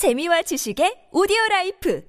재미와 0.00 0.40
지식의 0.40 1.10
오디오 1.12 1.36
라이프 1.50 2.00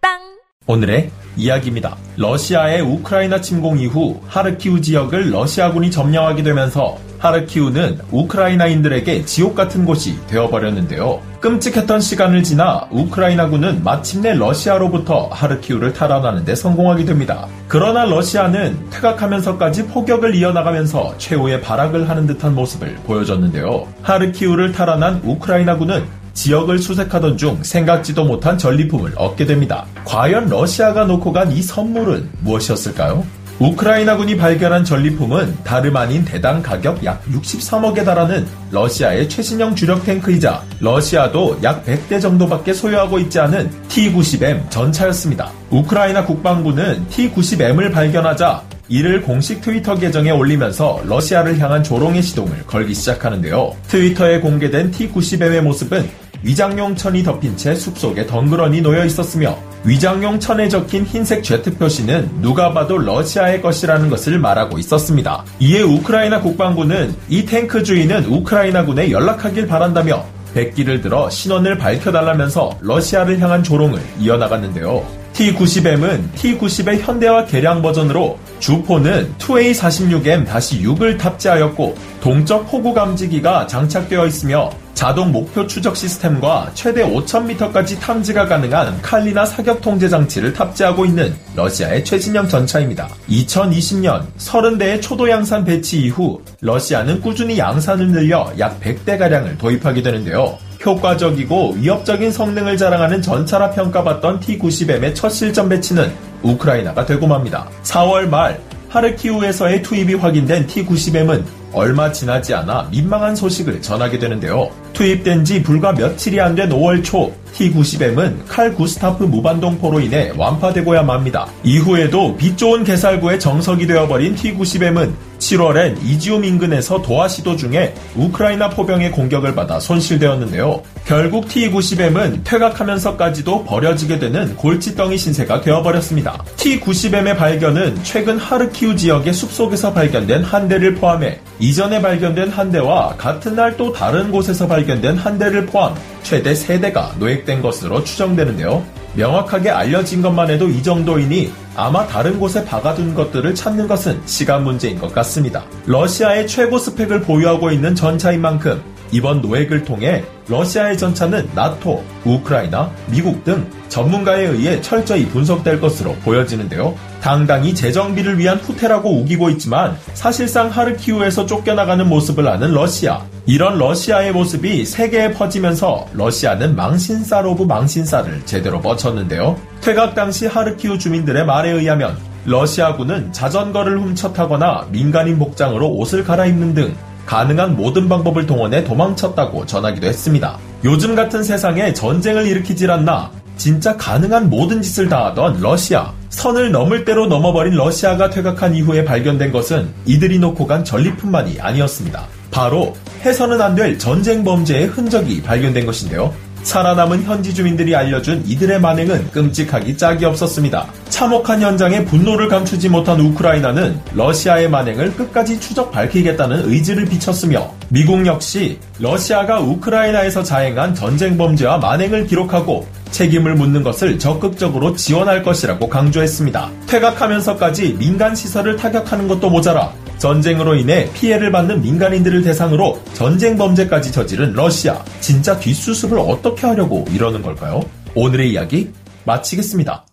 팝빵 0.00 0.18
오늘의 0.66 1.12
이야기입니다. 1.36 1.96
러시아의 2.16 2.80
우크라이나 2.80 3.40
침공 3.40 3.78
이후 3.78 4.20
하르키우 4.26 4.80
지역을 4.80 5.30
러시아군이 5.30 5.92
점령하게 5.92 6.42
되면서 6.42 6.98
하르키우는 7.20 8.00
우크라이나인들에게 8.10 9.26
지옥 9.26 9.54
같은 9.54 9.84
곳이 9.84 10.16
되어버렸는데요. 10.26 11.22
끔찍했던 11.40 12.00
시간을 12.00 12.42
지나 12.42 12.88
우크라이나군은 12.90 13.84
마침내 13.84 14.34
러시아로부터 14.34 15.28
하르키우를 15.28 15.92
탈환하는데 15.92 16.52
성공하게 16.56 17.04
됩니다. 17.04 17.46
그러나 17.68 18.06
러시아는 18.06 18.90
퇴각하면서까지 18.90 19.86
포격을 19.86 20.34
이어나가면서 20.34 21.16
최후의 21.18 21.60
발악을 21.60 22.08
하는 22.08 22.26
듯한 22.26 22.56
모습을 22.56 22.96
보여줬는데요. 23.06 23.86
하르키우를 24.02 24.72
탈환한 24.72 25.20
우크라이나군은 25.22 26.18
지역을 26.32 26.78
수색하던 26.78 27.36
중 27.36 27.62
생각지도 27.62 28.24
못한 28.24 28.56
전리품을 28.56 29.12
얻게 29.16 29.44
됩니다. 29.46 29.84
과연 30.04 30.48
러시아가 30.48 31.04
놓고 31.04 31.32
간 31.32 31.50
이 31.50 31.62
선물은 31.62 32.28
무엇이었을까요? 32.42 33.24
우크라이나군이 33.58 34.36
발견한 34.38 34.84
전리품은 34.84 35.58
다름 35.64 35.96
아닌 35.96 36.24
대당 36.24 36.62
가격 36.62 37.04
약 37.04 37.22
63억에 37.26 38.04
달하는 38.04 38.46
러시아의 38.70 39.28
최신형 39.28 39.74
주력 39.74 40.02
탱크이자 40.04 40.62
러시아도 40.80 41.58
약 41.62 41.84
100대 41.84 42.20
정도밖에 42.22 42.72
소유하고 42.72 43.18
있지 43.18 43.38
않은 43.40 43.70
T-90M 43.88 44.70
전차였습니다. 44.70 45.50
우크라이나 45.70 46.24
국방부는 46.24 47.06
T-90M을 47.08 47.92
발견하자 47.92 48.62
이를 48.90 49.22
공식 49.22 49.62
트위터 49.62 49.94
계정에 49.94 50.32
올리면서 50.32 51.02
러시아를 51.06 51.58
향한 51.60 51.82
조롱의 51.82 52.22
시동을 52.22 52.66
걸기 52.66 52.92
시작하는데요. 52.92 53.76
트위터에 53.86 54.40
공개된 54.40 54.90
T-90M의 54.90 55.60
모습은 55.62 56.08
위장용 56.42 56.96
천이 56.96 57.22
덮인 57.22 57.56
채 57.56 57.74
숲속에 57.74 58.26
덩그러니 58.26 58.80
놓여 58.80 59.04
있었으며 59.04 59.56
위장용 59.84 60.40
천에 60.40 60.68
적힌 60.68 61.04
흰색 61.04 61.44
제트 61.44 61.76
표시는 61.76 62.42
누가 62.42 62.72
봐도 62.72 62.98
러시아의 62.98 63.62
것이라는 63.62 64.10
것을 64.10 64.38
말하고 64.38 64.78
있었습니다. 64.78 65.44
이에 65.60 65.82
우크라이나 65.82 66.40
국방부는 66.40 67.14
이 67.28 67.44
탱크 67.44 67.84
주인은 67.84 68.24
우크라이나군에 68.24 69.10
연락하길 69.10 69.68
바란다며 69.68 70.24
백기를 70.54 71.00
들어 71.00 71.30
신원을 71.30 71.78
밝혀달라면서 71.78 72.78
러시아를 72.80 73.38
향한 73.40 73.62
조롱을 73.62 74.00
이어나갔는데요. 74.18 75.20
T90M은 75.32 76.32
T90의 76.34 77.00
현대화 77.00 77.44
개량 77.46 77.82
버전으로 77.82 78.38
주포는 78.58 79.34
2A46M-6을 79.38 81.18
탑재하였고 81.18 81.96
동적 82.20 82.70
호구 82.72 82.92
감지기가 82.92 83.66
장착되어 83.66 84.26
있으며 84.26 84.70
자동 85.00 85.32
목표 85.32 85.66
추적 85.66 85.96
시스템과 85.96 86.72
최대 86.74 87.02
5,000m까지 87.02 87.98
탐지가 88.00 88.44
가능한 88.44 89.00
칼리나 89.00 89.46
사격 89.46 89.80
통제 89.80 90.10
장치를 90.10 90.52
탑재하고 90.52 91.06
있는 91.06 91.34
러시아의 91.56 92.04
최신형 92.04 92.48
전차입니다. 92.48 93.08
2020년 93.30 94.26
30대의 94.36 95.00
초도 95.00 95.30
양산 95.30 95.64
배치 95.64 96.02
이후 96.02 96.42
러시아는 96.60 97.22
꾸준히 97.22 97.58
양산을 97.58 98.08
늘려 98.08 98.52
약 98.58 98.78
100대가량을 98.78 99.56
도입하게 99.56 100.02
되는데요. 100.02 100.58
효과적이고 100.84 101.76
위협적인 101.78 102.30
성능을 102.30 102.76
자랑하는 102.76 103.22
전차라 103.22 103.70
평가받던 103.70 104.40
T-90M의 104.40 105.14
첫 105.14 105.30
실전 105.30 105.70
배치는 105.70 106.12
우크라이나가 106.42 107.06
되고 107.06 107.26
맙니다. 107.26 107.70
4월 107.84 108.28
말 108.28 108.60
하르키우에서의 108.90 109.80
투입이 109.80 110.16
확인된 110.16 110.66
T-90M은 110.66 111.59
얼마 111.72 112.10
지나지 112.12 112.54
않아 112.54 112.88
민망한 112.90 113.34
소식을 113.36 113.82
전하게 113.82 114.18
되는데요. 114.18 114.70
투입된 114.92 115.44
지 115.44 115.62
불과 115.62 115.92
며칠이 115.92 116.40
안 116.40 116.54
된 116.54 116.68
5월 116.70 117.02
초 117.02 117.32
T-90M은 117.54 118.46
칼 118.48 118.74
구스타프 118.74 119.24
무반동포로 119.24 120.00
인해 120.00 120.32
완파되고야 120.36 121.02
맙니다. 121.02 121.46
이후에도 121.64 122.36
빛 122.36 122.56
좋은 122.56 122.84
개살구의 122.84 123.40
정석이 123.40 123.86
되어버린 123.86 124.34
T-90M은 124.34 125.12
7월엔 125.38 126.04
이지움 126.04 126.44
인근에서 126.44 127.00
도하 127.02 127.26
시도 127.26 127.56
중에 127.56 127.94
우크라이나 128.14 128.68
포병의 128.70 129.10
공격을 129.12 129.54
받아 129.54 129.80
손실되었는데요. 129.80 130.82
결국 131.06 131.48
T-90M은 131.48 132.44
퇴각하면서까지도 132.44 133.64
버려지게 133.64 134.18
되는 134.18 134.54
골칫덩이 134.56 135.16
신세가 135.16 135.62
되어버렸습니다. 135.62 136.44
T-90M의 136.56 137.36
발견은 137.36 138.00
최근 138.04 138.38
하르키우 138.38 138.96
지역의 138.96 139.32
숲속에서 139.32 139.92
발견된 139.92 140.44
한 140.44 140.68
대를 140.68 140.94
포함해 140.94 141.40
이전에 141.60 142.00
발견된 142.00 142.48
한 142.48 142.70
대와 142.72 143.14
같은 143.16 143.54
날 143.54 143.70
또 143.76 143.92
다른 143.92 144.30
곳에서 144.30 144.66
발견된 144.66 145.16
한 145.16 145.38
대를 145.38 145.64
포함 145.64 145.94
최대 146.22 146.52
3대가 146.52 147.16
노획된 147.18 147.62
것으로 147.62 148.02
추정되는데요. 148.04 148.84
명확하게 149.14 149.70
알려진 149.70 150.22
것만 150.22 150.50
해도 150.50 150.68
이 150.68 150.82
정도이니 150.82 151.52
아마 151.76 152.06
다른 152.06 152.38
곳에 152.38 152.64
박아둔 152.64 153.14
것들을 153.14 153.54
찾는 153.54 153.88
것은 153.88 154.20
시간 154.26 154.64
문제인 154.64 154.98
것 154.98 155.12
같습니다. 155.14 155.64
러시아의 155.86 156.46
최고 156.46 156.78
스펙을 156.78 157.22
보유하고 157.22 157.70
있는 157.70 157.94
전차인 157.94 158.40
만큼 158.40 158.82
이번 159.12 159.40
노획을 159.40 159.84
통해 159.84 160.24
러시아의 160.48 160.98
전차는 160.98 161.50
나토, 161.54 162.02
우크라이나, 162.24 162.90
미국 163.06 163.44
등 163.44 163.66
전문가에 163.88 164.46
의해 164.46 164.80
철저히 164.80 165.26
분석될 165.26 165.80
것으로 165.80 166.14
보여지는데요. 166.24 166.94
당당히 167.20 167.74
재정비를 167.74 168.38
위한 168.38 168.58
후퇴라고 168.58 169.10
우기고 169.20 169.50
있지만 169.50 169.96
사실상 170.14 170.68
하르키우에서 170.68 171.46
쫓겨나가는 171.46 172.08
모습을 172.08 172.48
아는 172.48 172.72
러시아. 172.72 173.22
이런 173.46 173.78
러시아의 173.78 174.32
모습이 174.32 174.84
세계에 174.84 175.32
퍼지면서 175.32 176.06
러시아는 176.12 176.76
망신살 176.76 177.46
of 177.46 177.64
망신살을 177.64 178.42
제대로 178.46 178.80
뻗쳤는데요. 178.80 179.56
퇴각 179.80 180.14
당시 180.14 180.46
하르키우 180.46 180.98
주민들의 180.98 181.44
말에 181.44 181.70
의하면 181.70 182.16
러시아군은 182.44 183.32
자전거를 183.32 184.00
훔쳐 184.00 184.32
타거나 184.32 184.86
민간인 184.90 185.38
복장으로 185.38 185.90
옷을 185.90 186.24
갈아입는 186.24 186.74
등 186.74 186.94
가능한 187.26 187.76
모든 187.76 188.08
방법을 188.08 188.46
동원해 188.46 188.84
도망쳤다고 188.84 189.66
전하기도 189.66 190.06
했습니다. 190.06 190.58
요즘 190.84 191.14
같은 191.14 191.42
세상에 191.42 191.92
전쟁을 191.92 192.46
일으키질 192.46 192.90
않나 192.90 193.30
진짜 193.56 193.96
가능한 193.96 194.48
모든 194.48 194.80
짓을 194.80 195.08
다 195.08 195.26
하던 195.26 195.60
러시아. 195.60 196.12
선을 196.30 196.72
넘을 196.72 197.04
대로 197.04 197.26
넘어버린 197.26 197.74
러시아가 197.74 198.30
퇴각한 198.30 198.74
이후에 198.74 199.04
발견된 199.04 199.52
것은 199.52 199.92
이들이 200.06 200.38
놓고 200.38 200.66
간 200.66 200.84
전리품만이 200.84 201.60
아니었습니다. 201.60 202.24
바로 202.50 202.94
해서는 203.24 203.60
안 203.60 203.74
될 203.74 203.98
전쟁 203.98 204.42
범죄의 204.44 204.86
흔적이 204.86 205.42
발견된 205.42 205.84
것인데요. 205.86 206.32
살아남은 206.62 207.24
현지 207.24 207.54
주민들이 207.54 207.94
알려준 207.94 208.44
이들의 208.46 208.80
만행은 208.80 209.30
끔찍하기 209.30 209.96
짝이 209.96 210.24
없었습니다. 210.24 210.86
참혹한 211.08 211.60
현장에 211.60 212.04
분노를 212.04 212.48
감추지 212.48 212.88
못한 212.88 213.20
우크라이나는 213.20 214.00
러시아의 214.14 214.70
만행을 214.70 215.14
끝까지 215.14 215.60
추적 215.60 215.90
밝히겠다는 215.90 216.70
의지를 216.70 217.06
비쳤으며 217.06 217.72
미국 217.88 218.24
역시 218.26 218.78
러시아가 218.98 219.60
우크라이나에서 219.60 220.42
자행한 220.42 220.94
전쟁 220.94 221.36
범죄와 221.36 221.78
만행을 221.78 222.26
기록하고 222.26 222.86
책임을 223.10 223.54
묻는 223.54 223.82
것을 223.82 224.18
적극적으로 224.18 224.94
지원할 224.94 225.42
것이라고 225.42 225.88
강조했습니다. 225.88 226.70
퇴각하면서까지 226.86 227.96
민간 227.98 228.34
시설을 228.34 228.76
타격하는 228.76 229.28
것도 229.28 229.50
모자라 229.50 229.92
전쟁으로 230.20 230.76
인해 230.76 231.10
피해를 231.14 231.50
받는 231.50 231.80
민간인들을 231.80 232.42
대상으로 232.42 233.00
전쟁 233.14 233.56
범죄까지 233.56 234.12
저지른 234.12 234.52
러시아. 234.52 235.02
진짜 235.20 235.58
뒷수습을 235.58 236.18
어떻게 236.18 236.66
하려고 236.66 237.04
이러는 237.10 237.42
걸까요? 237.42 237.80
오늘의 238.14 238.52
이야기 238.52 238.92
마치겠습니다. 239.24 240.09